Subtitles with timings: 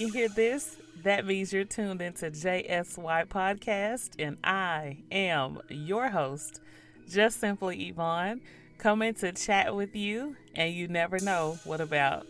[0.00, 6.62] you hear this, that means you're tuned into JSY Podcast, and I am your host,
[7.06, 8.40] just simply Yvonne,
[8.78, 12.26] coming to chat with you, and you never know what about.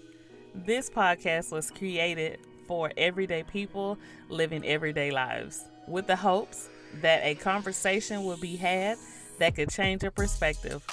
[0.53, 3.99] This podcast was created for everyday people
[4.29, 6.69] living everyday lives with the hopes
[7.03, 8.99] that a conversation will be had
[9.39, 10.85] that could change your perspective.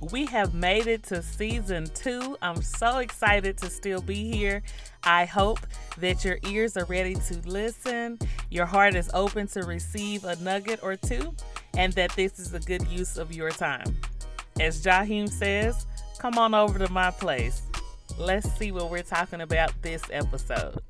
[0.00, 2.36] We have made it to season two.
[2.40, 4.62] I'm so excited to still be here.
[5.04, 5.58] I hope
[5.98, 8.18] that your ears are ready to listen,
[8.50, 11.34] your heart is open to receive a nugget or two,
[11.76, 13.94] and that this is a good use of your time.
[14.58, 15.86] As Jahim says,
[16.18, 17.62] come on over to my place.
[18.18, 20.80] Let's see what we're talking about this episode.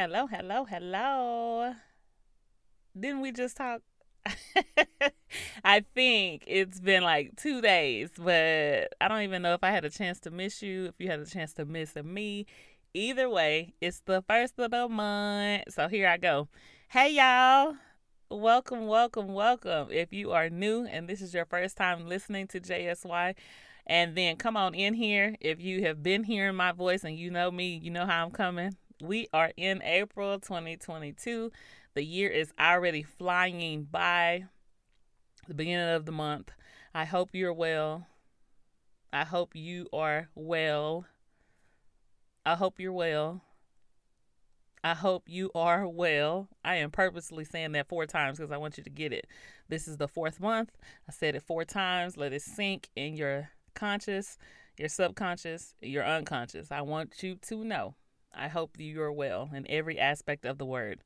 [0.00, 1.74] Hello, hello, hello.
[2.96, 3.82] Didn't we just talk?
[5.64, 9.84] I think it's been like two days, but I don't even know if I had
[9.84, 12.46] a chance to miss you, if you had a chance to miss me.
[12.94, 15.64] Either way, it's the first of the month.
[15.70, 16.46] So here I go.
[16.90, 17.74] Hey, y'all.
[18.30, 19.88] Welcome, welcome, welcome.
[19.90, 23.34] If you are new and this is your first time listening to JSY,
[23.84, 25.34] and then come on in here.
[25.40, 28.30] If you have been hearing my voice and you know me, you know how I'm
[28.30, 31.52] coming we are in April 2022.
[31.94, 34.44] The year is already flying by.
[35.46, 36.50] The beginning of the month.
[36.94, 38.06] I hope you're well.
[39.12, 41.06] I hope you are well.
[42.44, 43.42] I hope you're well.
[44.84, 46.48] I hope you are well.
[46.64, 49.26] I am purposely saying that four times because I want you to get it.
[49.68, 50.70] This is the fourth month.
[51.08, 52.16] I said it four times.
[52.16, 54.38] Let it sink in your conscious,
[54.76, 56.70] your subconscious, your unconscious.
[56.70, 57.94] I want you to know
[58.34, 61.00] I hope you're well in every aspect of the word.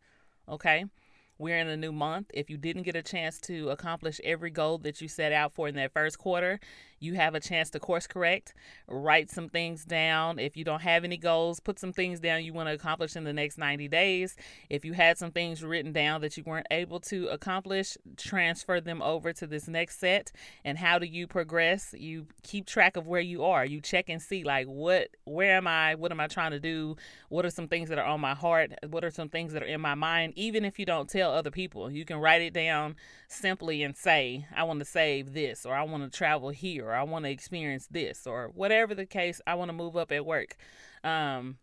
[0.48, 0.84] Okay?
[1.38, 2.30] We're in a new month.
[2.34, 5.66] If you didn't get a chance to accomplish every goal that you set out for
[5.66, 6.60] in that first quarter,
[7.02, 8.54] you have a chance to course correct,
[8.86, 10.38] write some things down.
[10.38, 13.24] If you don't have any goals, put some things down you want to accomplish in
[13.24, 14.36] the next 90 days.
[14.70, 19.02] If you had some things written down that you weren't able to accomplish, transfer them
[19.02, 20.30] over to this next set.
[20.64, 21.92] And how do you progress?
[21.98, 23.64] You keep track of where you are.
[23.64, 25.96] You check and see like what where am I?
[25.96, 26.96] What am I trying to do?
[27.28, 28.72] What are some things that are on my heart?
[28.88, 30.34] What are some things that are in my mind?
[30.36, 32.94] Even if you don't tell other people, you can write it down
[33.28, 37.02] simply and say, I want to save this or I want to travel here I
[37.02, 40.56] want to experience this or whatever the case, I want to move up at work.
[41.04, 41.58] Um,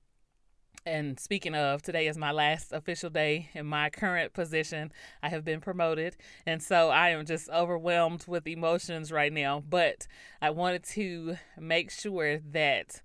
[0.85, 4.91] and speaking of, today is my last official day in my current position.
[5.21, 9.61] I have been promoted, and so I am just overwhelmed with emotions right now.
[9.67, 10.07] But
[10.41, 13.01] I wanted to make sure that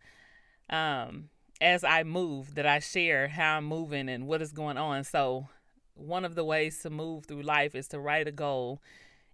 [0.70, 1.30] um,
[1.60, 5.04] as I move, that I share how I'm moving and what is going on.
[5.04, 5.48] So,
[5.94, 8.80] one of the ways to move through life is to write a goal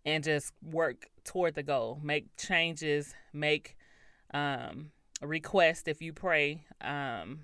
[0.05, 2.01] and just work toward the goal.
[2.03, 3.77] Make changes, make
[4.33, 4.91] um,
[5.23, 7.41] requests if you pray, um,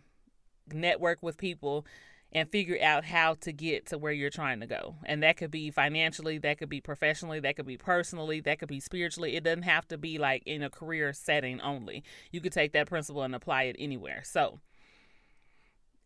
[0.73, 1.87] network with people,
[2.33, 4.97] and figure out how to get to where you're trying to go.
[5.05, 8.69] And that could be financially, that could be professionally, that could be personally, that could
[8.69, 9.37] be spiritually.
[9.37, 12.03] It doesn't have to be like in a career setting only.
[12.33, 14.23] You could take that principle and apply it anywhere.
[14.25, 14.61] So,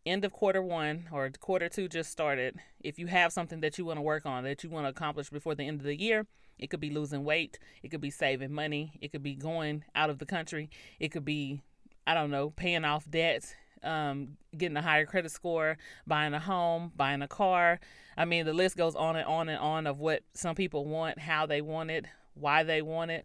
[0.06, 3.84] end of quarter one or quarter two just started, if you have something that you
[3.84, 6.26] want to work on, that you want to accomplish before the end of the year,
[6.60, 10.10] it could be losing weight, it could be saving money, it could be going out
[10.10, 11.62] of the country, it could be,
[12.06, 16.93] I don't know, paying off debts, um, getting a higher credit score, buying a home,
[16.94, 17.81] buying a car.
[18.17, 21.19] I mean, the list goes on and on and on of what some people want,
[21.19, 23.25] how they want it, why they want it.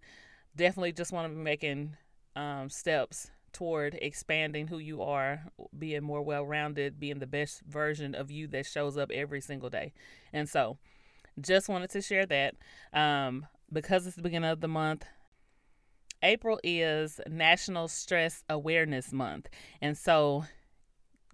[0.55, 1.97] Definitely just want to be making
[2.35, 5.45] um, steps toward expanding who you are,
[5.77, 9.69] being more well rounded, being the best version of you that shows up every single
[9.69, 9.93] day.
[10.33, 10.77] And so,
[11.39, 12.55] just wanted to share that
[12.93, 15.05] um, because it's the beginning of the month.
[16.23, 19.49] April is National Stress Awareness Month.
[19.81, 20.45] And so,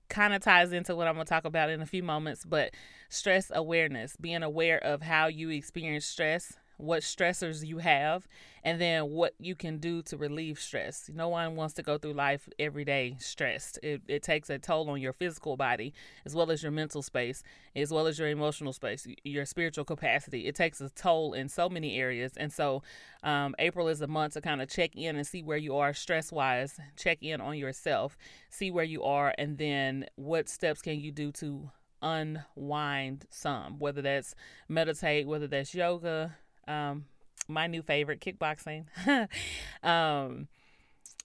[0.09, 2.73] kind of ties into what I'm going to talk about in a few moments, but
[3.09, 8.27] stress awareness, being aware of how you experience stress, what stressors you have,
[8.63, 11.09] and then what you can do to relieve stress.
[11.13, 13.79] No one wants to go through life every day stressed.
[13.81, 15.93] It, it takes a toll on your physical body,
[16.25, 17.43] as well as your mental space,
[17.75, 20.47] as well as your emotional space, your spiritual capacity.
[20.47, 22.33] It takes a toll in so many areas.
[22.35, 22.83] And so,
[23.23, 25.93] um, April is a month to kind of check in and see where you are
[25.93, 28.17] stress wise, check in on yourself,
[28.49, 31.69] see where you are, and then what steps can you do to
[32.01, 34.35] unwind some, whether that's
[34.67, 36.35] meditate, whether that's yoga,
[36.67, 37.05] um,
[37.47, 38.85] my new favorite, kickboxing.
[39.83, 40.47] um,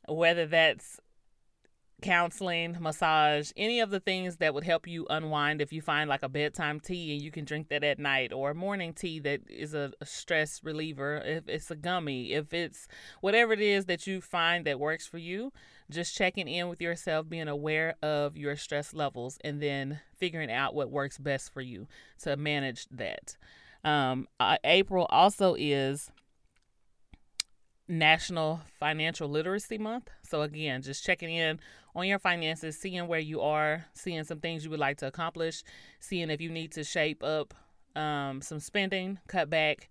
[0.09, 1.01] whether that's
[2.03, 6.23] counseling, massage, any of the things that would help you unwind if you find like
[6.23, 9.75] a bedtime tea and you can drink that at night or morning tea that is
[9.75, 12.87] a, stress reliever, if it's a gummy, if it's
[13.21, 15.53] whatever it is that you find that works for you,
[15.91, 20.75] just checking in with yourself, being aware of your stress levels and then figuring out
[20.75, 21.87] what works best for you
[22.19, 23.37] to manage that.
[23.85, 26.11] Um, uh, April also is
[27.89, 30.11] National Financial Literacy Month.
[30.23, 31.61] So, again, just checking in
[31.95, 35.63] on your finances, seeing where you are, seeing some things you would like to accomplish,
[36.01, 37.55] seeing if you need to shape up
[37.95, 39.89] um, some spending, cut back,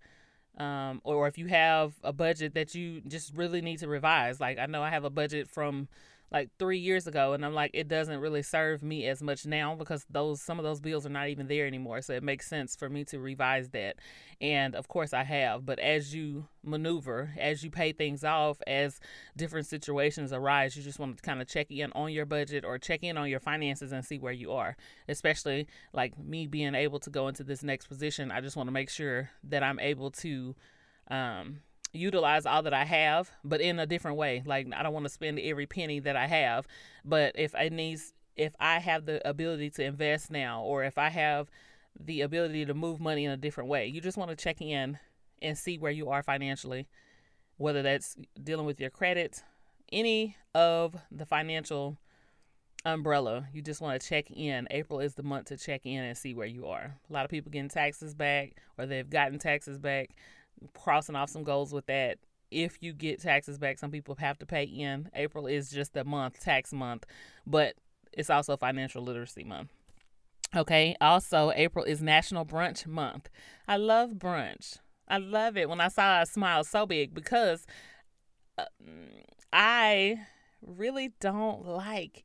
[0.58, 4.40] um, or if you have a budget that you just really need to revise.
[4.40, 5.88] Like, I know I have a budget from
[6.36, 9.74] like three years ago and i'm like it doesn't really serve me as much now
[9.74, 12.02] because those some of those bills are not even there anymore.
[12.02, 13.96] So it makes sense for me to revise that.
[14.40, 19.00] And of course i have but as you maneuver as you pay things off as
[19.36, 22.76] different situations arise you just want to kind of check in on your budget or
[22.76, 24.76] check in on your finances and see where you are.
[25.08, 28.72] Especially like me being able to go into this next position i just want to
[28.72, 30.54] make sure that i'm able to
[31.10, 31.60] um
[31.92, 34.42] utilize all that I have, but in a different way.
[34.44, 36.66] Like I don't want to spend every penny that I have,
[37.04, 41.08] but if it needs if I have the ability to invest now or if I
[41.08, 41.48] have
[41.98, 44.98] the ability to move money in a different way, you just want to check in
[45.40, 46.86] and see where you are financially,
[47.56, 49.42] whether that's dealing with your credit,
[49.90, 51.96] any of the financial
[52.84, 53.46] umbrella.
[53.52, 54.68] You just want to check in.
[54.70, 56.94] April is the month to check in and see where you are.
[57.08, 60.10] A lot of people getting taxes back or they've gotten taxes back
[60.74, 62.18] crossing off some goals with that.
[62.50, 65.10] If you get taxes back, some people have to pay in.
[65.14, 67.04] April is just a month, tax month,
[67.46, 67.74] but
[68.12, 69.70] it's also financial literacy month.
[70.54, 70.96] Okay.
[71.00, 73.28] Also, April is National Brunch Month.
[73.66, 74.78] I love brunch.
[75.08, 77.66] I love it when I saw a smile so big because
[78.58, 78.64] uh,
[79.52, 80.20] I
[80.60, 82.24] really don't like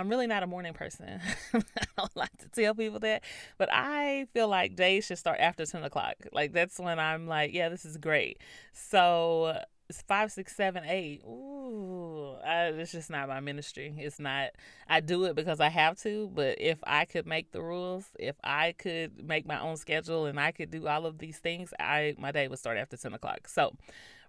[0.00, 1.20] I'm really not a morning person.
[1.54, 1.60] I
[1.98, 3.22] don't like to tell people that,
[3.58, 6.14] but I feel like days should start after 10 o'clock.
[6.32, 8.38] Like that's when I'm like, yeah, this is great.
[8.72, 9.58] So
[9.90, 11.20] it's five, six, seven, eight.
[11.26, 13.92] Ooh, I, it's just not my ministry.
[13.98, 14.52] It's not.
[14.88, 16.30] I do it because I have to.
[16.32, 20.40] But if I could make the rules, if I could make my own schedule, and
[20.40, 23.48] I could do all of these things, I my day would start after ten o'clock.
[23.48, 23.74] So,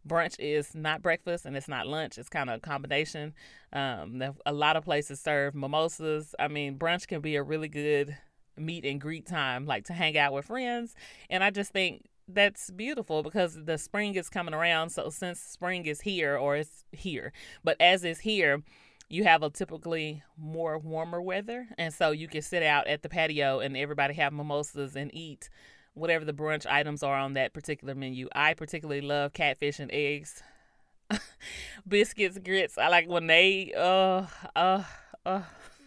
[0.07, 2.17] brunch is not breakfast and it's not lunch.
[2.17, 3.33] It's kind of a combination.
[3.73, 6.35] Um, a lot of places serve mimosas.
[6.39, 8.17] I mean, brunch can be a really good
[8.57, 10.95] meet and greet time, like to hang out with friends.
[11.29, 14.89] And I just think that's beautiful because the spring is coming around.
[14.89, 17.33] So since spring is here or it's here,
[17.63, 18.63] but as it's here,
[19.09, 23.09] you have a typically more warmer weather, and so you can sit out at the
[23.09, 25.49] patio and everybody have mimosas and eat
[25.93, 28.27] whatever the brunch items are on that particular menu.
[28.33, 30.41] I particularly love catfish and eggs,
[31.87, 32.77] biscuits, grits.
[32.77, 34.83] I like when they, uh, uh,
[35.25, 35.41] uh.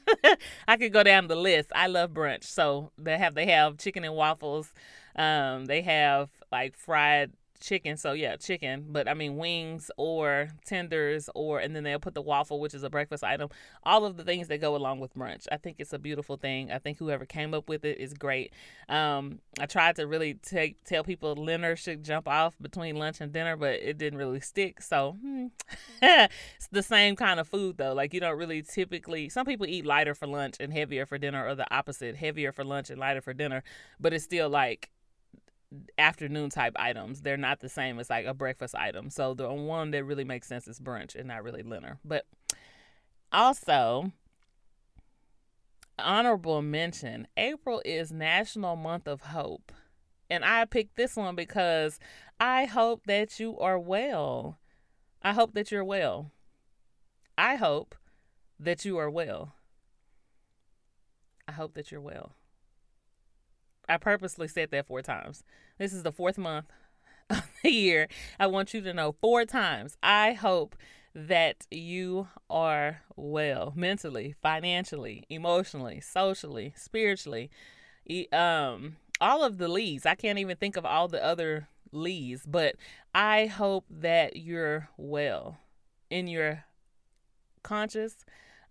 [0.68, 1.70] I could go down the list.
[1.74, 2.44] I love brunch.
[2.44, 4.72] So they have they have chicken and waffles.
[5.16, 7.96] Um, they have like fried chicken.
[7.96, 12.22] So yeah, chicken, but I mean wings or tenders or and then they'll put the
[12.22, 13.48] waffle, which is a breakfast item.
[13.82, 15.46] All of the things that go along with brunch.
[15.50, 16.70] I think it's a beautiful thing.
[16.70, 18.52] I think whoever came up with it is great.
[18.88, 23.32] Um, I tried to really take tell people dinner should jump off between lunch and
[23.32, 24.82] dinner, but it didn't really stick.
[24.82, 25.46] So hmm.
[26.02, 27.94] it's the same kind of food though.
[27.94, 29.28] Like you don't really typically.
[29.28, 32.64] Some people eat lighter for lunch and heavier for dinner, or the opposite, heavier for
[32.64, 33.62] lunch and lighter for dinner.
[34.00, 34.90] But it's still like
[35.98, 37.22] afternoon type items.
[37.22, 39.10] They're not the same as like a breakfast item.
[39.10, 41.98] So the one that really makes sense is brunch and not really dinner.
[42.04, 42.26] But
[43.32, 44.12] also,
[45.98, 49.72] honorable mention April is National Month of Hope.
[50.30, 51.98] And I picked this one because
[52.40, 54.58] I hope that you are well.
[55.22, 56.32] I hope that you're well.
[57.36, 57.94] I hope
[58.58, 59.54] that you are well.
[61.46, 62.36] I hope that you're well.
[63.88, 65.44] I purposely said that four times.
[65.78, 66.66] This is the fourth month
[67.30, 68.08] of the year.
[68.38, 69.96] I want you to know four times.
[70.02, 70.76] I hope
[71.14, 77.50] that you are well mentally, financially, emotionally, socially, spiritually.
[78.32, 80.06] Um, all of the leads.
[80.06, 82.74] I can't even think of all the other leads, but
[83.14, 85.58] I hope that you're well
[86.10, 86.64] in your
[87.62, 88.24] conscious,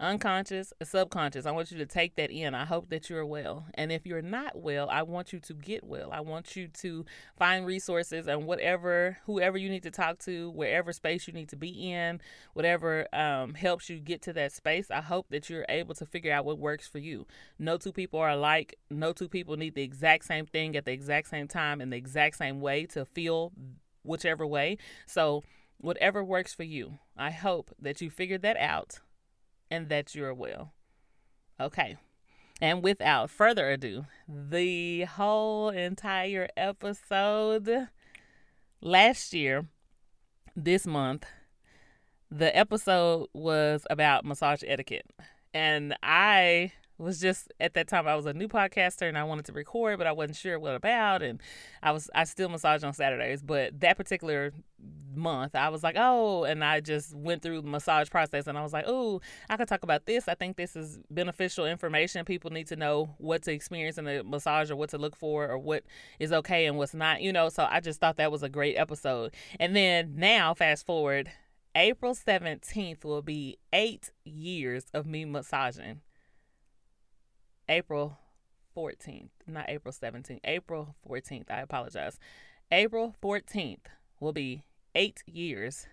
[0.03, 1.45] unconscious, subconscious.
[1.45, 2.53] I want you to take that in.
[2.53, 3.65] I hope that you're well.
[3.75, 6.11] And if you're not well, I want you to get well.
[6.11, 7.05] I want you to
[7.37, 11.55] find resources and whatever, whoever you need to talk to, wherever space you need to
[11.55, 12.19] be in,
[12.53, 14.91] whatever um, helps you get to that space.
[14.91, 17.25] I hope that you're able to figure out what works for you.
[17.57, 18.77] No two people are alike.
[18.91, 21.97] No two people need the exact same thing at the exact same time in the
[21.97, 23.53] exact same way to feel
[24.03, 24.77] whichever way.
[25.05, 25.43] So,
[25.77, 26.99] whatever works for you.
[27.17, 28.99] I hope that you figured that out
[29.73, 30.71] and that you're well.
[31.59, 31.97] Okay.
[32.61, 37.87] And without further ado, the whole entire episode
[38.81, 39.65] last year,
[40.55, 41.25] this month,
[42.29, 45.07] the episode was about massage etiquette.
[45.53, 49.45] And I was just at that time I was a new podcaster and I wanted
[49.45, 51.21] to record, but I wasn't sure what about.
[51.21, 51.41] And
[51.81, 54.53] I was I still massage on Saturdays, but that particular
[55.15, 58.63] month I was like, oh, and I just went through the massage process and I
[58.63, 60.27] was like, oh, I could talk about this.
[60.27, 62.25] I think this is beneficial information.
[62.25, 65.47] People need to know what to experience in a massage or what to look for
[65.47, 65.83] or what
[66.19, 67.49] is okay and what's not, you know.
[67.49, 69.33] So I just thought that was a great episode.
[69.59, 71.31] And then now, fast forward,
[71.75, 76.01] April 17th will be eight years of me massaging.
[77.69, 78.17] April
[78.75, 81.49] 14th, not April 17th, April 14th.
[81.49, 82.19] I apologize.
[82.71, 83.85] April 14th
[84.19, 84.63] will be
[84.95, 85.87] eight years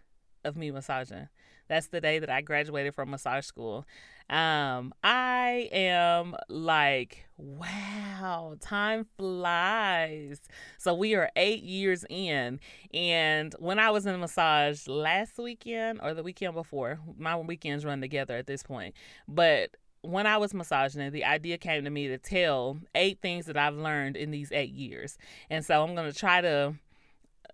[0.45, 1.29] of me massaging.
[1.69, 3.87] That's the day that I graduated from massage school.
[4.29, 10.41] Um, I am like, wow, time flies.
[10.79, 12.59] So we are eight years in.
[12.93, 18.01] And when I was in massage last weekend or the weekend before, my weekends run
[18.01, 18.95] together at this point.
[19.29, 23.57] But when I was massaging the idea came to me to tell eight things that
[23.57, 25.19] I've learned in these eight years.
[25.51, 26.75] And so I'm going to try to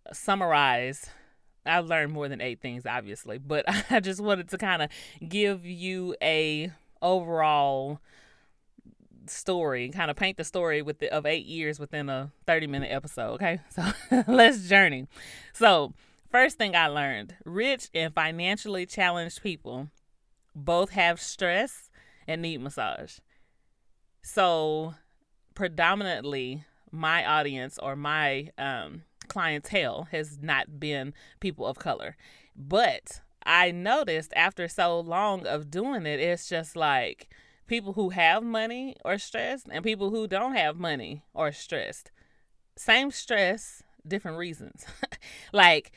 [0.09, 1.11] uh, summarize.
[1.65, 4.91] I've learned more than eight things, obviously, but I just wanted to kind of
[5.29, 6.73] give you a
[7.03, 8.00] overall
[9.26, 12.93] story, kind of paint the story with the, of eight years within a 30 minute
[12.93, 13.35] episode.
[13.35, 13.83] Okay, so
[14.29, 15.09] let's journey.
[15.53, 15.95] So
[16.31, 19.88] first thing I learned: rich and financially challenged people
[20.55, 21.86] both have stress
[22.26, 23.18] and need massage.
[24.23, 24.95] So,
[25.54, 32.16] predominantly, my audience or my um, clientele has not been people of color.
[32.56, 37.28] But I noticed after so long of doing it, it's just like
[37.66, 42.11] people who have money are stressed and people who don't have money are stressed.
[42.76, 44.85] Same stress, different reasons.
[45.52, 45.92] like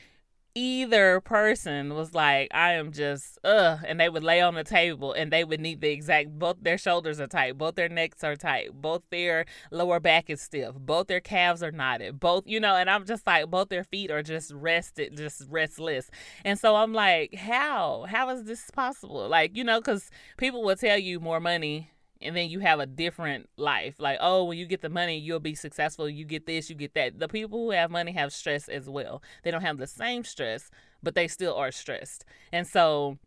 [0.54, 5.12] either person was like, I am just, ugh, and they would lay on the table
[5.12, 8.36] and they would need the exact, both their shoulders are tight, both their necks are
[8.36, 12.76] tight, both their lower back is stiff, both their calves are knotted, both, you know,
[12.76, 16.10] and I'm just like, both their feet are just rested, just restless.
[16.44, 18.06] And so I'm like, how?
[18.08, 19.28] How is this possible?
[19.28, 21.90] Like, you know, because people will tell you more money
[22.22, 23.96] and then you have a different life.
[23.98, 26.08] Like, oh, when you get the money, you'll be successful.
[26.08, 27.18] You get this, you get that.
[27.18, 29.22] The people who have money have stress as well.
[29.42, 30.70] They don't have the same stress,
[31.02, 32.24] but they still are stressed.
[32.52, 33.18] And so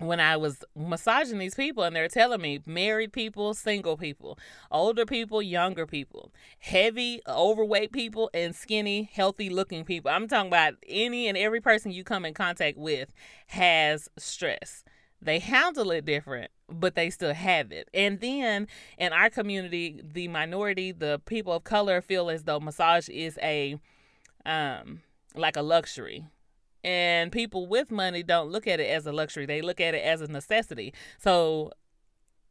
[0.00, 4.38] when I was massaging these people and they're telling me married people, single people,
[4.70, 10.10] older people, younger people, heavy, overweight people, and skinny, healthy looking people.
[10.10, 13.12] I'm talking about any and every person you come in contact with
[13.48, 14.82] has stress.
[15.22, 17.88] They handle it different, but they still have it.
[17.92, 18.68] And then
[18.98, 23.78] in our community, the minority, the people of color feel as though massage is a
[24.46, 25.02] um
[25.34, 26.26] like a luxury.
[26.82, 29.46] And people with money don't look at it as a luxury.
[29.46, 30.92] They look at it as a necessity.
[31.18, 31.72] So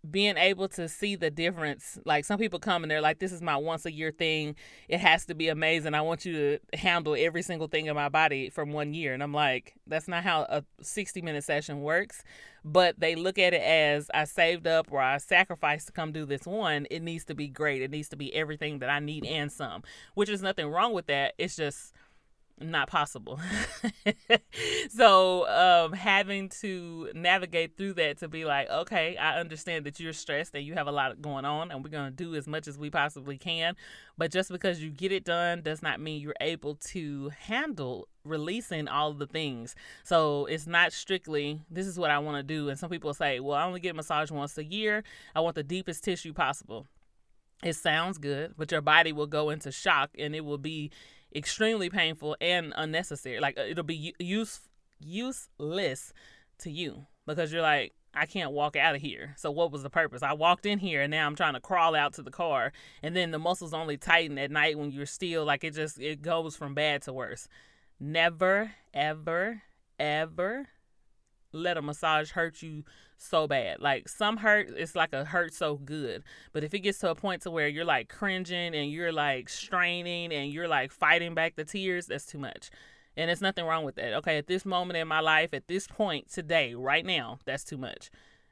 [0.10, 1.98] being able to see the difference.
[2.06, 4.56] Like some people come and they're like this is my once a year thing.
[4.90, 5.94] It has to be amazing.
[5.94, 9.14] I want you to handle every single thing in my body from one year.
[9.14, 12.24] And i'm like that's not how a 60 minute session works.
[12.66, 16.26] But they look at it as i saved up or i sacrificed to come do
[16.26, 16.86] this one.
[16.92, 17.82] It needs to be great.
[17.82, 19.84] It needs to be everything that i need and some
[20.16, 21.34] which is nothing wrong with that.
[21.38, 21.94] It's just
[22.60, 23.40] not possible.
[24.90, 30.14] so um, having to navigate through that to be like, okay, I understand that you're
[30.14, 32.78] stressed and you have a lot going on, and we're gonna do as much as
[32.78, 33.76] we possibly can.
[34.18, 38.88] But just because you get it done does not mean you're able to handle releasing
[38.88, 39.76] all the things.
[40.04, 42.70] So it's not strictly this is what I want to do.
[42.70, 45.04] And some people say, well, I only get massage once a year.
[45.36, 46.88] I want the deepest tissue possible.
[47.64, 50.92] It sounds good, but your body will go into shock and it will be
[51.36, 53.40] extremely painful and unnecessary.
[53.40, 54.62] Like uh, it'll be use
[55.00, 56.14] useless
[56.60, 59.34] to you because you're like, I can't walk out of here.
[59.38, 60.22] So what was the purpose?
[60.22, 62.72] I walked in here and now I'm trying to crawl out to the car
[63.02, 66.22] and then the muscles only tighten at night when you're still like it just it
[66.22, 67.48] goes from bad to worse.
[68.00, 69.64] Never ever
[70.00, 70.68] ever
[71.52, 72.84] let a massage hurt you
[73.24, 73.82] so bad.
[73.82, 76.24] Like some hurt, it's like a hurt so good.
[76.52, 79.50] But if it gets to a point to where you're like cringing and you're like
[79.50, 82.70] straining and you're like fighting back the tears, that's too much.
[83.16, 84.14] And there's nothing wrong with that.
[84.16, 87.78] Okay, at this moment in my life, at this point today, right now, that's too
[87.78, 88.10] much.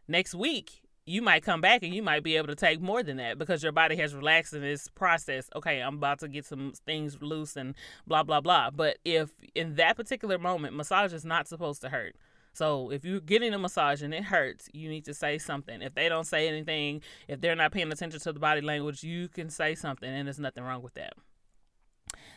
[0.07, 3.17] Next week, you might come back and you might be able to take more than
[3.17, 5.49] that because your body has relaxed in this process.
[5.55, 7.75] Okay, I'm about to get some things loose and
[8.05, 8.69] blah blah blah.
[8.69, 12.15] But if in that particular moment, massage is not supposed to hurt.
[12.53, 15.81] So if you're getting a massage and it hurts, you need to say something.
[15.81, 19.29] If they don't say anything, if they're not paying attention to the body language, you
[19.29, 21.13] can say something and there's nothing wrong with that.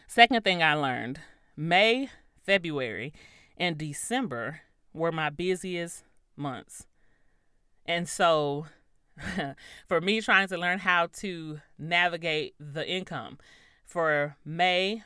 [0.06, 1.20] Second thing I learned,
[1.56, 2.10] May,
[2.44, 3.12] February,
[3.56, 4.60] and December
[4.92, 6.04] were my busiest
[6.36, 6.86] months.
[7.86, 8.66] And so
[9.88, 13.38] for me trying to learn how to navigate the income
[13.84, 15.02] for May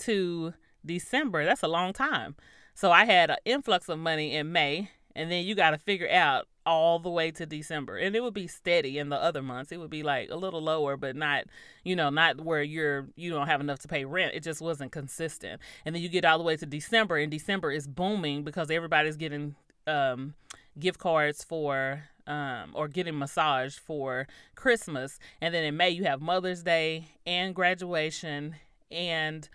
[0.00, 0.54] to
[0.84, 2.36] December, that's a long time.
[2.76, 6.10] So I had an influx of money in May, and then you got to figure
[6.10, 7.96] out all the way to December.
[7.96, 9.72] And it would be steady in the other months.
[9.72, 11.44] It would be like a little lower, but not,
[11.84, 14.34] you know, not where you're you don't have enough to pay rent.
[14.34, 15.58] It just wasn't consistent.
[15.86, 19.16] And then you get all the way to December, and December is booming because everybody's
[19.16, 19.56] getting
[19.86, 20.34] um,
[20.78, 25.18] gift cards for um, or getting massage for Christmas.
[25.40, 28.56] And then in May you have Mother's Day and graduation
[28.90, 29.48] and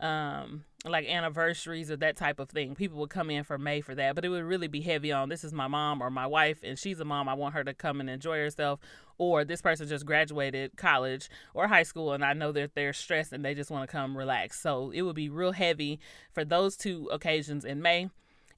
[0.00, 2.74] um like anniversaries or that type of thing.
[2.74, 5.28] People would come in for May for that, but it would really be heavy on
[5.28, 7.28] this is my mom or my wife and she's a mom.
[7.28, 8.80] I want her to come and enjoy herself
[9.18, 13.32] or this person just graduated college or high school and I know that they're stressed
[13.32, 14.58] and they just want to come relax.
[14.58, 16.00] So it would be real heavy
[16.32, 18.08] for those two occasions in May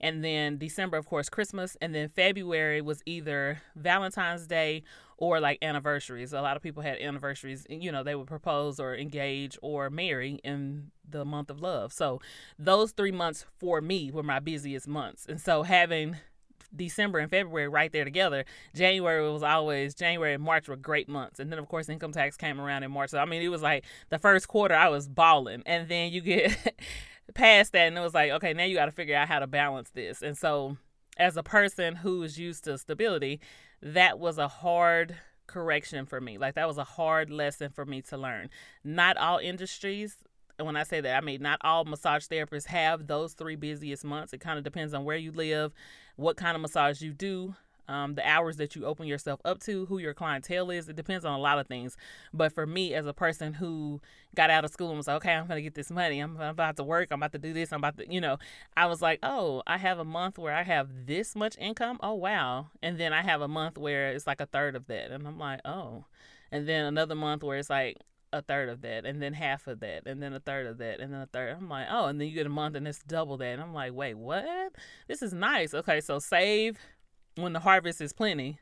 [0.03, 4.83] and then December, of course, Christmas, and then February was either Valentine's Day
[5.17, 6.33] or like anniversaries.
[6.33, 10.41] A lot of people had anniversaries, you know, they would propose or engage or marry
[10.43, 11.93] in the month of love.
[11.93, 12.21] So
[12.59, 15.27] those three months for me were my busiest months.
[15.29, 16.17] And so having
[16.75, 18.45] December and February right there together.
[18.75, 22.37] January was always January and March were great months, and then of course income tax
[22.37, 23.11] came around in March.
[23.11, 26.21] So I mean, it was like the first quarter I was balling, and then you
[26.21, 26.81] get
[27.35, 29.47] past that and it was like okay now you got to figure out how to
[29.47, 30.23] balance this.
[30.23, 30.77] And so
[31.17, 33.41] as a person who is used to stability
[33.81, 36.39] that was a hard correction for me.
[36.39, 38.49] Like that was a hard lesson for me to learn.
[38.85, 40.17] Not all industries
[40.59, 44.05] and when I say that, I mean not all massage therapists have those three busiest
[44.05, 44.33] months.
[44.33, 45.73] It kind of depends on where you live,
[46.17, 47.55] what kind of massage you do,
[47.89, 50.89] um, the hours that you open yourself up to, who your clientele is.
[50.89, 51.97] It depends on a lot of things.
[52.33, 54.01] But for me, as a person who
[54.35, 56.21] got out of school and was like, okay, I'm going to get this money.
[56.21, 57.09] I'm, I'm about to work.
[57.11, 57.73] I'm about to do this.
[57.73, 58.39] I'm about to, you know,
[58.77, 61.99] I was like, oh, I have a month where I have this much income.
[62.03, 62.69] Oh, wow.
[62.83, 65.11] And then I have a month where it's like a third of that.
[65.11, 66.05] And I'm like, oh.
[66.51, 67.99] And then another month where it's like,
[68.33, 71.01] a third of that, and then half of that, and then a third of that,
[71.01, 71.55] and then a third.
[71.55, 73.45] I'm like, oh, and then you get a month and it's double that.
[73.45, 74.73] And I'm like, wait, what?
[75.07, 75.75] This is nice.
[75.75, 76.79] Okay, so save
[77.37, 78.59] when the harvest is plenty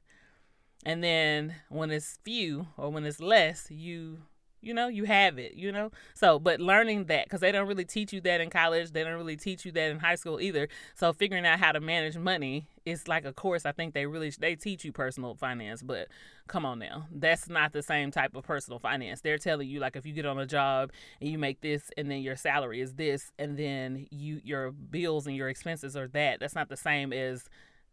[0.85, 4.19] and then when it's few or when it's less you
[4.63, 5.91] you know you have it you know?
[6.15, 9.15] So but learning that because they don't really teach you that in college they don't
[9.15, 10.69] really teach you that in high school either.
[10.95, 14.31] So figuring out how to manage money is like a course i think they really
[14.39, 16.09] they teach you personal finance but
[16.49, 19.21] come on now that's not the same type of personal finance.
[19.21, 22.11] They're telling you like if you get on a job and you make this and
[22.11, 26.41] then your salary is this and then you your bills and your expenses are that.
[26.41, 27.49] That's not the same as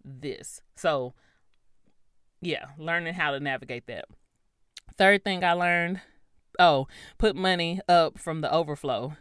[0.08, 0.62] this.
[0.76, 1.14] So,
[2.42, 4.06] yeah, learning how to navigate that.
[4.98, 6.02] Third thing I learned
[6.60, 9.14] oh, put money up from the overflow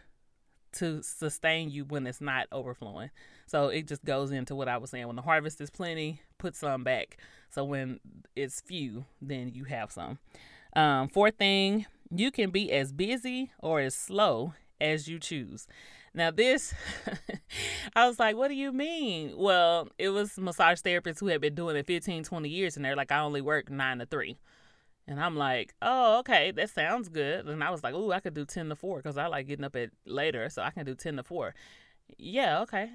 [0.75, 3.11] to sustain you when it's not overflowing.
[3.46, 5.07] So it just goes into what I was saying.
[5.07, 7.18] When the harvest is plenty, put some back.
[7.51, 8.01] So when
[8.35, 10.18] it's few, then you have some.
[10.75, 15.66] Um, fourth thing, you can be as busy or as slow as you choose.
[16.16, 16.72] Now, this,
[17.94, 19.35] I was like, what do you mean?
[19.37, 22.96] Well, it was massage therapists who had been doing it 15, 20 years, and they're
[22.96, 24.38] like, I only work nine to three.
[25.07, 27.46] And I'm like, oh, okay, that sounds good.
[27.46, 29.66] And I was like, oh, I could do 10 to 4 because I like getting
[29.66, 31.55] up at later, so I can do 10 to 4.
[32.16, 32.88] Yeah, okay.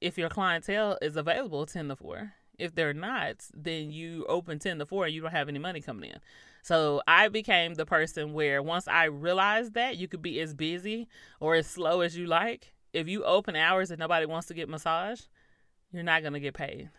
[0.00, 2.32] If your clientele is available 10 to 4.
[2.58, 5.80] If they're not, then you open 10 to 4 and you don't have any money
[5.80, 6.18] coming in.
[6.62, 11.08] So I became the person where once I realized that you could be as busy
[11.40, 14.68] or as slow as you like, if you open hours and nobody wants to get
[14.68, 15.22] massage,
[15.92, 16.90] you're not going to get paid.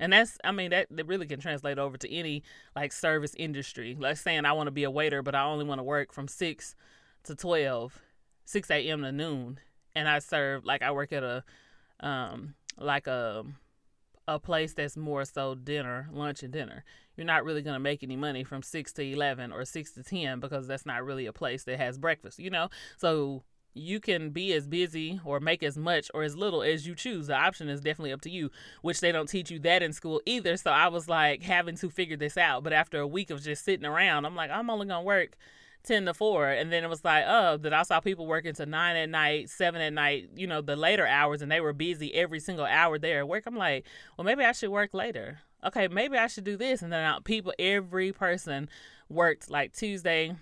[0.00, 2.42] And that's, I mean, that, that really can translate over to any
[2.74, 3.96] like service industry.
[3.98, 6.26] Like saying I want to be a waiter, but I only want to work from
[6.26, 6.74] 6
[7.24, 8.00] to 12,
[8.44, 9.02] 6 a.m.
[9.02, 9.60] to noon.
[9.94, 11.44] And I serve, like, I work at a,
[12.00, 13.44] um, like a,
[14.26, 16.84] a place that's more so dinner, lunch and dinner
[17.16, 20.02] you're not really going to make any money from 6 to 11 or 6 to
[20.02, 22.68] 10 because that's not really a place that has breakfast, you know?
[22.96, 26.94] So you can be as busy or make as much or as little as you
[26.94, 27.26] choose.
[27.26, 28.50] The option is definitely up to you,
[28.82, 30.56] which they don't teach you that in school either.
[30.56, 32.62] So I was like having to figure this out.
[32.62, 35.36] But after a week of just sitting around, I'm like, I'm only going to work
[35.84, 38.66] 10 to 4 and then it was like oh that i saw people working to
[38.66, 42.14] 9 at night 7 at night you know the later hours and they were busy
[42.14, 43.44] every single hour there at work.
[43.46, 45.40] I'm like well maybe i should work later.
[45.64, 46.82] Okay maybe i should do this.
[46.82, 48.68] And then uh, people every person
[49.08, 50.34] worked like tuesday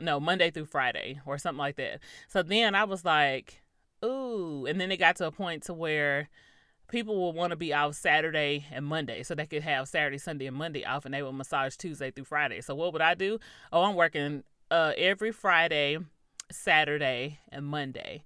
[0.00, 2.00] no monday through friday or something like that.
[2.28, 3.62] So then i was like
[4.04, 4.66] ooh.
[4.66, 6.28] And then it got to a point to where
[6.88, 10.46] people will want to be off Saturday and Monday so they could have Saturday, Sunday,
[10.46, 12.60] and Monday off and they will massage Tuesday through Friday.
[12.62, 13.38] So what would I do?
[13.72, 15.98] Oh, I'm working uh, every Friday,
[16.50, 18.24] Saturday, and Monday.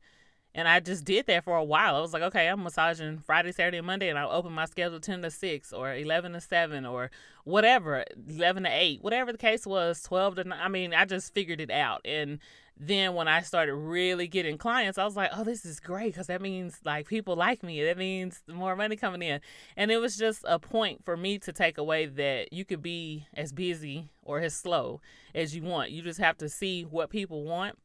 [0.55, 1.97] And I just did that for a while.
[1.97, 5.01] I was like, okay, I'm massaging Friday, Saturday, and Monday, and I'll open my schedule
[5.01, 7.11] 10 to 6 or 11 to 7 or
[7.45, 10.59] whatever, 11 to 8, whatever the case was, 12 to 9.
[10.61, 12.03] I mean, I just figured it out.
[12.05, 12.39] And
[12.77, 16.27] then when I started really getting clients, I was like, oh, this is great because
[16.27, 17.83] that means like people like me.
[17.85, 19.41] That means more money coming in.
[19.77, 23.27] And it was just a point for me to take away that you could be
[23.35, 25.01] as busy or as slow
[25.35, 25.91] as you want.
[25.91, 27.79] You just have to see what people want,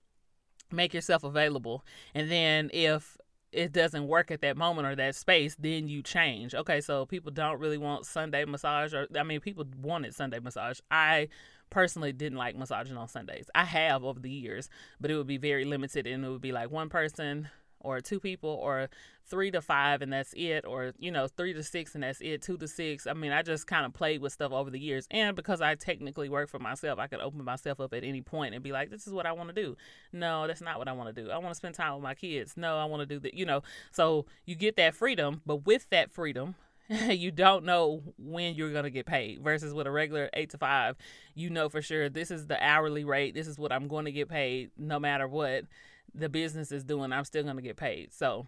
[0.72, 1.86] make yourself available.
[2.16, 3.18] And then if
[3.52, 6.54] it doesn't work at that moment or that space, then you change.
[6.54, 10.80] Okay, so people don't really want Sunday massage, or I mean, people wanted Sunday massage.
[10.92, 11.30] I
[11.70, 13.50] personally didn't like massaging on Sundays.
[13.54, 16.52] I have over the years, but it would be very limited and it would be
[16.52, 17.50] like one person
[17.80, 18.90] or two people or
[19.26, 22.42] three to five and that's it or you know three to six and that's it
[22.42, 23.06] two to six.
[23.06, 25.08] I mean i just kind of played with stuff over the years.
[25.12, 28.56] And because i technically work for myself i could open myself up at any point
[28.56, 29.76] and be like this is what i want to do.
[30.12, 31.30] No that's not what i want to do.
[31.30, 32.56] I want to spend time with my kids.
[32.58, 35.90] No i want to do that you know so you get that freedom but with
[35.90, 36.56] that freedom
[37.10, 40.58] you don't know when you're going to get paid versus with a regular 8 to
[40.58, 40.96] 5
[41.36, 44.12] you know for sure this is the hourly rate this is what i'm going to
[44.12, 45.66] get paid no matter what
[46.14, 48.14] the business is doing i'm still going to get paid.
[48.14, 48.48] So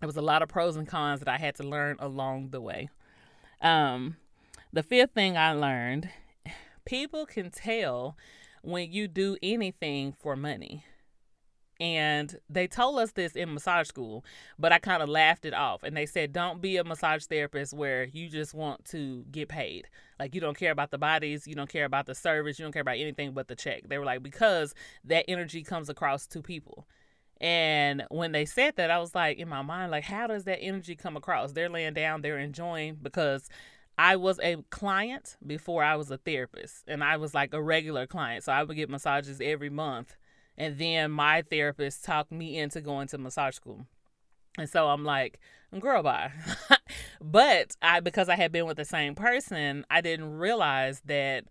[0.00, 2.60] it was a lot of pros and cons that i had to learn along the
[2.60, 2.88] way.
[3.60, 4.16] Um
[4.72, 6.10] the fifth thing i learned
[6.84, 8.16] people can tell
[8.62, 10.84] when you do anything for money
[11.80, 14.24] and they told us this in massage school,
[14.58, 15.84] but I kind of laughed it off.
[15.84, 19.88] And they said, don't be a massage therapist where you just want to get paid.
[20.18, 22.72] Like, you don't care about the bodies, you don't care about the service, you don't
[22.72, 23.88] care about anything but the check.
[23.88, 26.88] They were like, because that energy comes across to people.
[27.40, 30.58] And when they said that, I was like, in my mind, like, how does that
[30.60, 31.52] energy come across?
[31.52, 33.48] They're laying down, they're enjoying because
[33.96, 38.08] I was a client before I was a therapist, and I was like a regular
[38.08, 38.42] client.
[38.42, 40.16] So I would get massages every month
[40.58, 43.86] and then my therapist talked me into going to massage school.
[44.58, 45.38] And so I'm like,
[45.78, 46.32] girl, bye.
[47.20, 51.44] but I, because I had been with the same person, I didn't realize that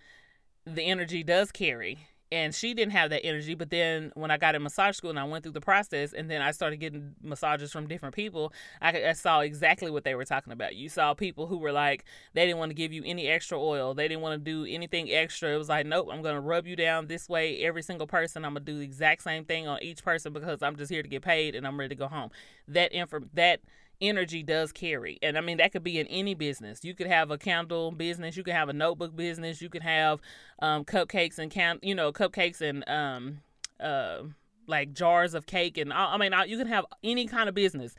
[0.66, 2.00] the energy does carry
[2.32, 3.56] and she didn't have that energy.
[3.56, 6.30] But then when I got in massage school and I went through the process, and
[6.30, 10.26] then I started getting massages from different people, I, I, saw exactly what they were
[10.26, 10.76] talking about.
[10.76, 13.94] You saw people who were like, they didn't want to give you any extra oil,
[13.94, 15.54] they didn't want to do anything extra.
[15.54, 17.60] It was like, nope, I'm gonna rub you down this way.
[17.60, 20.76] Every single person, I'm gonna do the exact same thing on each person because I'm
[20.76, 22.32] just here to get paid and I'm ready to go home.
[22.68, 23.62] That info that
[24.02, 25.18] energy does carry.
[25.22, 26.84] And I mean, that could be in any business.
[26.84, 30.22] You could have a candle business, you could have a notebook business, you could have
[30.60, 33.40] um, cupcakes and can you know cupcakes and um,
[33.80, 34.24] uh,
[34.68, 37.96] like jars of cake and I mean, you can have any kind of business.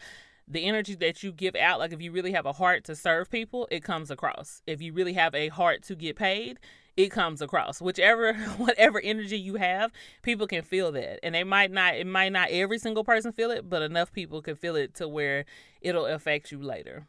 [0.51, 3.31] The energy that you give out, like if you really have a heart to serve
[3.31, 4.63] people, it comes across.
[4.67, 6.59] If you really have a heart to get paid,
[6.99, 7.81] it comes across.
[7.81, 11.25] Whichever whatever energy you have people can feel that.
[11.25, 14.43] And they might not it might not every single person feel it but enough people
[14.43, 15.45] can feel it to where
[15.81, 17.07] it'll affect you later.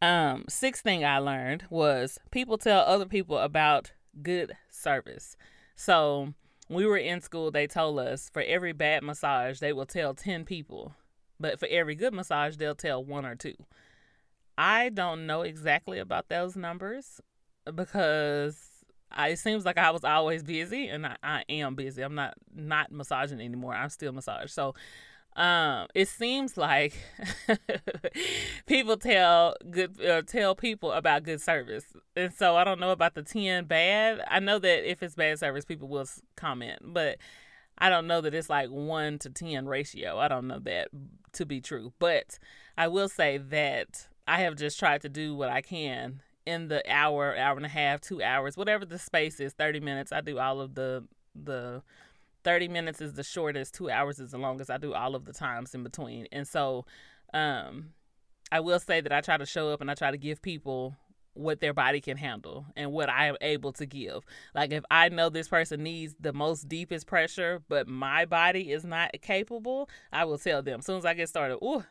[0.00, 5.36] Um sixth thing i learned was people tell other people about good service.
[5.76, 6.32] So
[6.70, 10.46] we were in school they told us for every bad massage they will tell 10
[10.46, 10.94] people.
[11.38, 13.54] But for every good massage they'll tell one or two.
[14.56, 17.20] I don't know exactly about those numbers
[17.74, 18.56] because
[19.10, 22.02] I, it seems like I was always busy, and I, I am busy.
[22.02, 23.74] I'm not not massaging anymore.
[23.74, 24.50] I'm still massage.
[24.50, 24.74] So,
[25.36, 26.94] um, it seems like
[28.66, 31.84] people tell good uh, tell people about good service,
[32.16, 34.20] and so I don't know about the ten bad.
[34.28, 37.18] I know that if it's bad service, people will comment, but
[37.78, 40.18] I don't know that it's like one to ten ratio.
[40.18, 40.88] I don't know that
[41.32, 42.38] to be true, but
[42.76, 46.82] I will say that I have just tried to do what I can in the
[46.90, 50.12] hour, hour and a half, two hours, whatever the space is, 30 minutes.
[50.12, 51.82] I do all of the the
[52.44, 54.70] 30 minutes is the shortest, two hours is the longest.
[54.70, 56.26] I do all of the times in between.
[56.32, 56.86] And so
[57.34, 57.90] um
[58.50, 60.96] I will say that I try to show up and I try to give people
[61.34, 64.24] what their body can handle and what I am able to give.
[64.54, 68.84] Like if I know this person needs the most deepest pressure, but my body is
[68.84, 70.78] not capable, I will tell them.
[70.80, 71.84] As soon as I get started, ooh,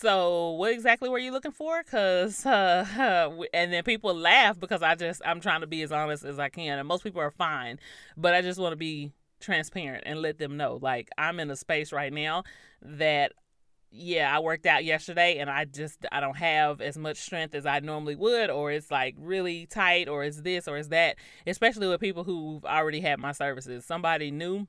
[0.00, 1.82] so what exactly were you looking for?
[1.84, 6.24] Cause uh, and then people laugh because I just I'm trying to be as honest
[6.24, 7.78] as I can, and most people are fine,
[8.16, 11.56] but I just want to be transparent and let them know like I'm in a
[11.56, 12.44] space right now
[12.80, 13.32] that
[13.94, 17.66] yeah, I worked out yesterday and I just I don't have as much strength as
[17.66, 21.86] I normally would or it's like really tight or it's this or it's that, especially
[21.88, 23.84] with people who've already had my services.
[23.84, 24.66] Somebody new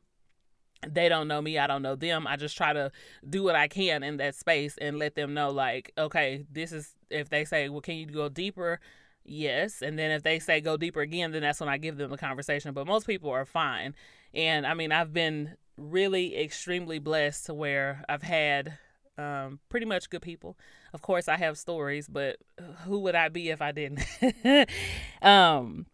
[0.88, 2.28] they don't know me, I don't know them.
[2.28, 2.92] I just try to
[3.28, 6.94] do what I can in that space and let them know like, okay, this is
[7.10, 8.80] if they say, "Well, can you go deeper?"
[9.26, 12.12] Yes, and then if they say go deeper again, then that's when I give them
[12.12, 12.74] the conversation.
[12.74, 13.96] But most people are fine.
[14.34, 18.78] And I mean, I've been really extremely blessed to where I've had
[19.18, 20.58] um, pretty much good people.
[20.94, 22.38] Of course, I have stories, but
[22.86, 24.02] who would I be if I didn't?
[25.22, 25.86] um,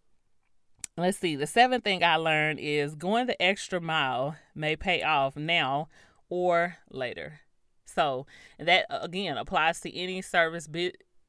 [1.01, 1.35] let's see.
[1.35, 5.87] The seventh thing I learned is going the extra mile may pay off now
[6.29, 7.41] or later.
[7.85, 8.27] So
[8.59, 10.67] that again applies to any service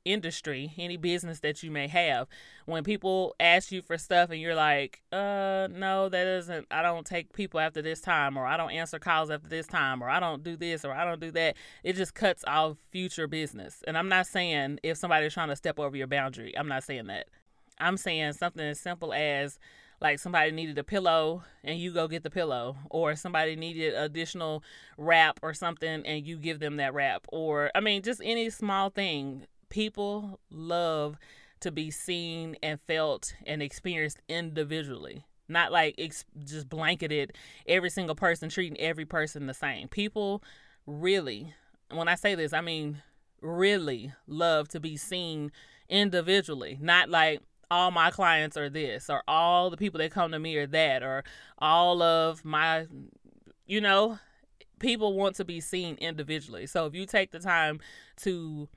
[0.04, 2.28] industry, any business that you may have,
[2.66, 7.06] when people ask you for stuff and you're like, uh, no, that isn't, I don't
[7.06, 10.20] take people after this time, or I don't answer calls after this time, or I
[10.20, 13.82] don't do this, or I don't do that, it just cuts off future business.
[13.86, 17.06] And I'm not saying if somebody's trying to step over your boundary, I'm not saying
[17.06, 17.28] that.
[17.80, 19.58] I'm saying something as simple as,
[20.00, 24.62] like somebody needed a pillow and you go get the pillow or somebody needed additional
[24.96, 28.90] wrap or something and you give them that wrap or i mean just any small
[28.90, 29.46] thing.
[29.68, 31.18] People love
[31.60, 37.32] to be seen and felt and experienced individually not like ex- just blanketed
[37.66, 39.88] every single person treating every person the same.
[39.88, 40.42] People
[40.86, 41.54] really
[41.90, 43.02] when i say this i mean
[43.42, 45.50] really love to be seen
[45.88, 50.38] individually not like all my clients are this or all the people that come to
[50.38, 51.22] me are that or
[51.58, 52.86] all of my
[53.66, 54.18] you know
[54.78, 57.78] people want to be seen individually so if you take the time
[58.16, 58.68] to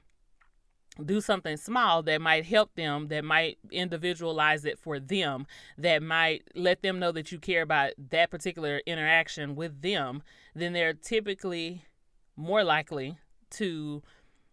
[1.03, 5.45] do something small that might help them, that might individualize it for them,
[5.77, 10.21] that might let them know that you care about that particular interaction with them,
[10.53, 11.83] then they're typically
[12.35, 13.17] more likely
[13.49, 14.01] to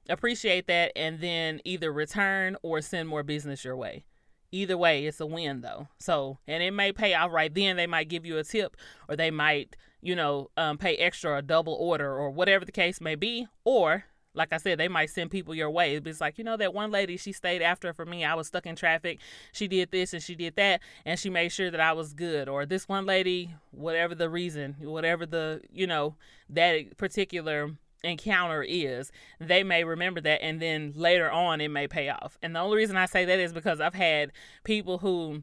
[0.08, 4.04] appreciate that and then either return or send more business your way.
[4.52, 5.88] Either way, it's a win though.
[5.98, 7.76] So, and it may pay out right then.
[7.76, 8.76] They might give you a tip
[9.08, 13.00] or they might, you know, um, pay extra or double order or whatever the case
[13.00, 13.46] may be.
[13.64, 15.96] Or like I said, they might send people your way.
[15.96, 18.24] It's like, you know, that one lady, she stayed after for me.
[18.24, 19.18] I was stuck in traffic.
[19.52, 22.48] She did this and she did that, and she made sure that I was good.
[22.48, 26.14] Or this one lady, whatever the reason, whatever the, you know,
[26.48, 32.08] that particular encounter is, they may remember that, and then later on, it may pay
[32.08, 32.38] off.
[32.42, 34.32] And the only reason I say that is because I've had
[34.64, 35.42] people who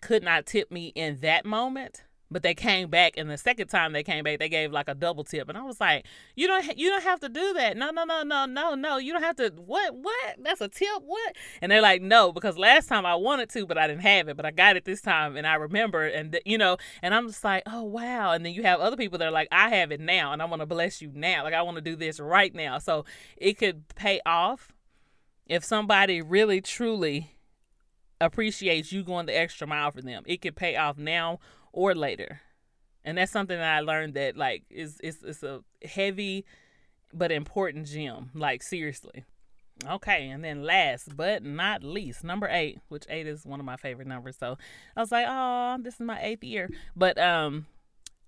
[0.00, 3.92] could not tip me in that moment but they came back and the second time
[3.92, 5.48] they came back they gave like a double tip.
[5.48, 7.76] And i was like you don't you don't have to do that.
[7.76, 8.98] No no no no no no.
[8.98, 10.36] You don't have to what what?
[10.38, 11.02] That's a tip?
[11.04, 11.36] What?
[11.62, 14.36] And they're like no because last time i wanted to but i didn't have it
[14.36, 17.28] but i got it this time and i remember and th- you know and i'm
[17.28, 18.32] just like oh wow.
[18.32, 20.44] And then you have other people that are like i have it now and i
[20.44, 21.44] want to bless you now.
[21.44, 22.78] Like i want to do this right now.
[22.78, 23.04] So
[23.36, 24.72] it could pay off
[25.46, 27.32] if somebody really truly
[28.20, 30.22] appreciates you going the extra mile for them.
[30.26, 31.38] It could pay off now
[31.78, 32.40] or later.
[33.04, 36.44] And that's something that I learned that like is is it's a heavy
[37.14, 38.30] but important gem.
[38.34, 39.24] Like seriously.
[39.88, 43.76] Okay, and then last but not least, number eight, which eight is one of my
[43.76, 44.36] favorite numbers.
[44.36, 44.58] So
[44.96, 46.68] I was like, oh, this is my eighth year.
[46.96, 47.66] But um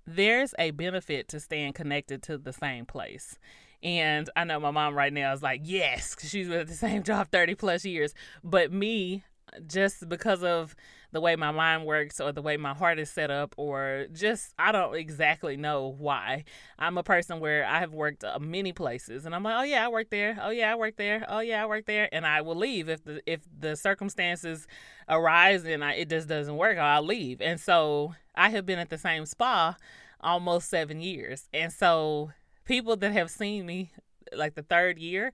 [0.06, 3.36] there's a benefit to staying connected to the same place.
[3.82, 7.02] And I know my mom right now is like, yes, she's been at the same
[7.10, 8.14] job 30 plus years.
[8.44, 9.24] But me,
[9.66, 10.76] just because of
[11.12, 14.54] the way my mind works or the way my heart is set up or just
[14.58, 16.44] I don't exactly know why.
[16.78, 19.84] I'm a person where I have worked uh, many places and I'm like, "Oh yeah,
[19.84, 20.38] I work there.
[20.40, 21.24] Oh yeah, I work there.
[21.28, 24.66] Oh yeah, I work there." And I will leave if the if the circumstances
[25.08, 27.40] arise and I, it just doesn't work, I'll leave.
[27.40, 29.76] And so I have been at the same spa
[30.20, 31.48] almost 7 years.
[31.52, 32.32] And so
[32.64, 33.90] people that have seen me
[34.32, 35.32] like the third year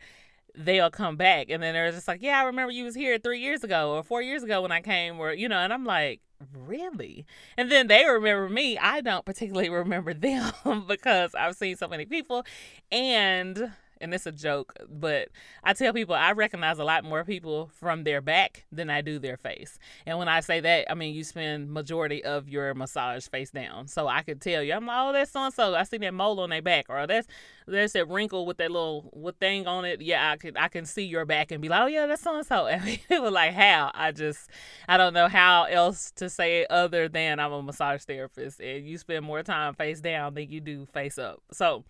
[0.56, 3.40] they'll come back and then they're just like, Yeah, I remember you was here three
[3.40, 6.20] years ago or four years ago when I came or you know, and I'm like,
[6.54, 7.24] Really?
[7.56, 8.76] And then they remember me.
[8.76, 10.52] I don't particularly remember them
[10.86, 12.44] because I've seen so many people
[12.90, 15.28] and and it's a joke, but
[15.64, 19.18] I tell people I recognize a lot more people from their back than I do
[19.18, 19.78] their face.
[20.04, 23.88] And when I say that, I mean you spend majority of your massage face down.
[23.88, 25.74] So I could tell you, I'm like, oh, that's so and so.
[25.74, 27.26] I see that mole on their back, or that's
[27.66, 30.00] there's that wrinkle with that little with thing on it.
[30.00, 32.36] Yeah, I could I can see your back and be like, oh yeah, that's so
[32.36, 32.66] and so.
[32.66, 34.50] And people like how I just
[34.88, 38.86] I don't know how else to say it other than I'm a massage therapist, and
[38.86, 41.42] you spend more time face down than you do face up.
[41.52, 41.84] So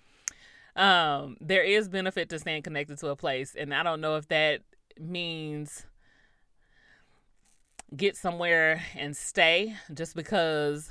[0.76, 4.28] um, there is benefit to staying connected to a place, and I don't know if
[4.28, 4.60] that
[4.98, 5.86] means
[7.96, 10.90] get somewhere and stay just because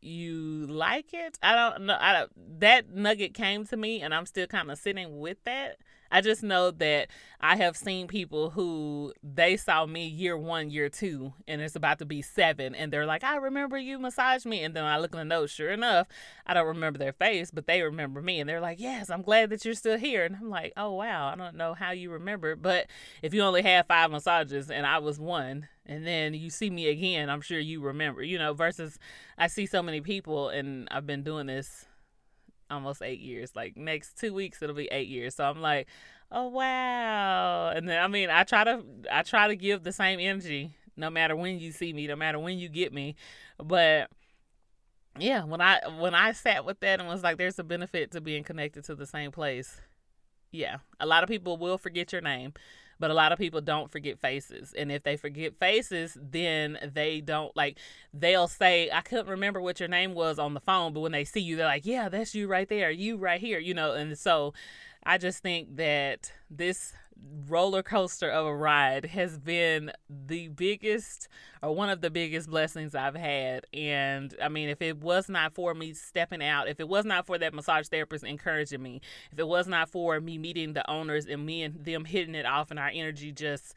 [0.00, 1.38] you like it.
[1.42, 1.96] I don't know.
[1.98, 5.78] I don't, that nugget came to me, and I'm still kind of sitting with that.
[6.16, 7.08] I just know that
[7.42, 11.98] I have seen people who they saw me year one, year two, and it's about
[11.98, 14.62] to be seven, and they're like, I remember you massaged me.
[14.62, 16.06] And then I look in the notes, sure enough,
[16.46, 18.40] I don't remember their face, but they remember me.
[18.40, 20.24] And they're like, Yes, I'm glad that you're still here.
[20.24, 22.56] And I'm like, Oh, wow, I don't know how you remember.
[22.56, 22.86] But
[23.20, 26.88] if you only had five massages and I was one, and then you see me
[26.88, 28.98] again, I'm sure you remember, you know, versus
[29.36, 31.84] I see so many people, and I've been doing this
[32.70, 33.54] almost eight years.
[33.54, 35.34] Like next two weeks it'll be eight years.
[35.34, 35.88] So I'm like,
[36.30, 37.70] oh wow.
[37.70, 41.10] And then I mean I try to I try to give the same energy no
[41.10, 43.16] matter when you see me, no matter when you get me.
[43.62, 44.10] But
[45.18, 48.20] yeah, when I when I sat with that and was like, there's a benefit to
[48.20, 49.80] being connected to the same place.
[50.50, 52.54] Yeah, a lot of people will forget your name,
[52.98, 54.72] but a lot of people don't forget faces.
[54.76, 57.78] And if they forget faces, then they don't like
[58.12, 61.24] they'll say, I couldn't remember what your name was on the phone, but when they
[61.24, 64.18] see you, they're like, Yeah, that's you right there, you right here, you know, and
[64.18, 64.54] so
[65.08, 66.92] I just think that this
[67.48, 71.28] roller coaster of a ride has been the biggest
[71.62, 73.66] or one of the biggest blessings I've had.
[73.72, 77.24] And I mean, if it was not for me stepping out, if it was not
[77.24, 81.26] for that massage therapist encouraging me, if it was not for me meeting the owners
[81.26, 83.74] and me and them hitting it off and our energy just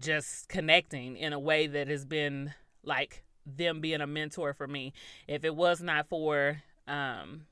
[0.00, 4.92] just connecting in a way that has been like them being a mentor for me.
[5.26, 7.46] If it was not for um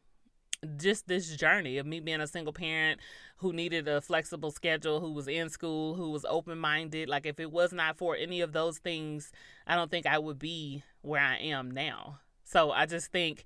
[0.77, 3.01] just this journey of me being a single parent
[3.37, 7.09] who needed a flexible schedule, who was in school, who was open minded.
[7.09, 9.33] Like, if it was not for any of those things,
[9.67, 12.21] I don't think I would be where I am now.
[12.45, 13.45] So I just think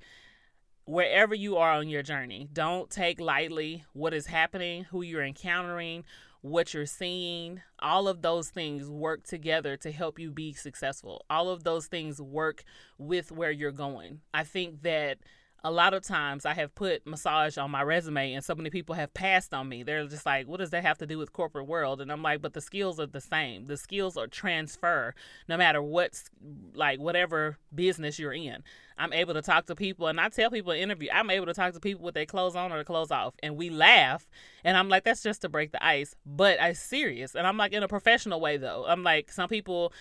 [0.87, 6.05] wherever you are on your journey, don't take lightly what is happening, who you're encountering,
[6.40, 7.62] what you're seeing.
[7.79, 11.24] All of those things work together to help you be successful.
[11.31, 12.64] All of those things work
[12.98, 14.20] with where you're going.
[14.33, 15.18] I think that
[15.64, 18.94] a lot of times I have put massage on my resume and so many people
[18.94, 19.83] have passed on me.
[19.83, 22.03] They're just like, what does that have to do with corporate world?
[22.03, 23.64] And I'm like, but the skills are the same.
[23.64, 25.14] The skills are transfer
[25.48, 26.29] no matter what's
[26.74, 28.62] like whatever business you're in.
[28.98, 31.55] I'm able to talk to people and I tell people in interview, I'm able to
[31.55, 33.35] talk to people with their clothes on or their clothes off.
[33.42, 34.29] And we laugh.
[34.64, 36.14] And I'm like, that's just to break the ice.
[36.27, 37.35] But I'm serious.
[37.35, 38.85] And I'm like in a professional way though.
[38.87, 39.94] I'm like, some people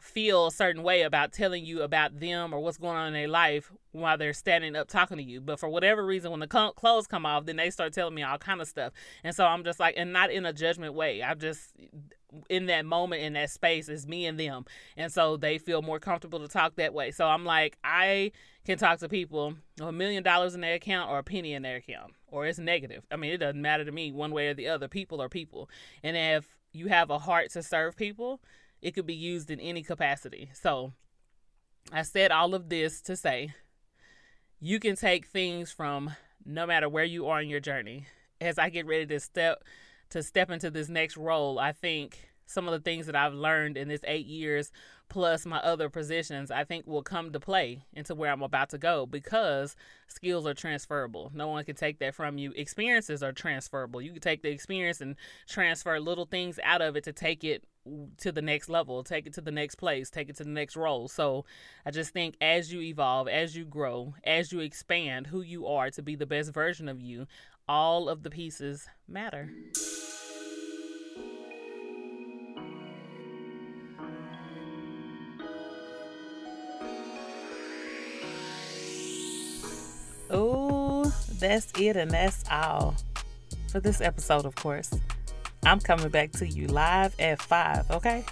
[0.00, 3.28] feel a certain way about telling you about them or what's going on in their
[3.28, 5.40] life while they're standing up talking to you.
[5.40, 8.38] But for whatever reason, when the clothes come off, then they start telling me all
[8.38, 8.92] kind of stuff.
[9.22, 11.22] And so I'm just like, and not in a judgment way.
[11.22, 11.72] I'm just
[12.48, 14.64] in that moment in that space is me and them,
[14.96, 17.10] and so they feel more comfortable to talk that way.
[17.10, 18.32] So I'm like, I
[18.64, 21.76] can talk to people a million dollars in their account or a penny in their
[21.76, 23.04] account, or it's negative.
[23.10, 24.88] I mean, it doesn't matter to me one way or the other.
[24.88, 25.70] People are people,
[26.02, 28.40] and if you have a heart to serve people
[28.84, 30.50] it could be used in any capacity.
[30.52, 30.92] So
[31.90, 33.54] I said all of this to say
[34.60, 36.12] you can take things from
[36.44, 38.06] no matter where you are in your journey.
[38.42, 39.64] As I get ready to step
[40.10, 43.78] to step into this next role, I think some of the things that I've learned
[43.78, 44.70] in this 8 years
[45.08, 48.78] plus my other positions, I think will come to play into where I'm about to
[48.78, 49.76] go because
[50.08, 51.30] skills are transferable.
[51.34, 52.52] No one can take that from you.
[52.56, 54.00] Experiences are transferable.
[54.00, 55.16] You can take the experience and
[55.48, 57.64] transfer little things out of it to take it
[58.18, 60.74] to the next level, take it to the next place, take it to the next
[60.74, 61.06] role.
[61.06, 61.44] So
[61.84, 65.90] I just think as you evolve, as you grow, as you expand who you are
[65.90, 67.26] to be the best version of you,
[67.68, 69.50] all of the pieces matter.
[81.44, 82.96] That's it, and that's all
[83.70, 84.90] for this episode, of course.
[85.64, 88.24] I'm coming back to you live at 5, okay?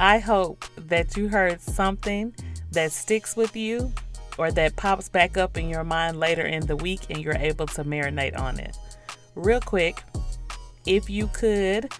[0.00, 2.34] I hope that you heard something
[2.72, 3.92] that sticks with you
[4.36, 7.66] or that pops back up in your mind later in the week and you're able
[7.66, 8.76] to marinate on it.
[9.34, 10.02] Real quick,
[10.86, 11.92] if you could,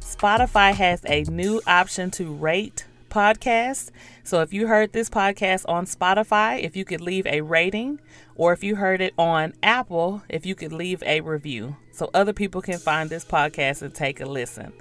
[0.00, 3.90] Spotify has a new option to rate podcast.
[4.24, 8.00] So if you heard this podcast on Spotify, if you could leave a rating,
[8.34, 12.32] or if you heard it on Apple, if you could leave a review so other
[12.32, 14.72] people can find this podcast and take a listen.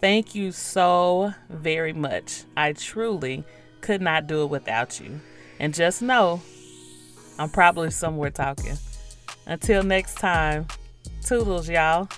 [0.00, 2.44] Thank you so very much.
[2.56, 3.44] I truly
[3.82, 5.20] could not do it without you.
[5.60, 6.42] And just know,
[7.38, 8.76] I'm probably somewhere talking.
[9.46, 10.66] Until next time,
[11.22, 12.08] toodles, y'all.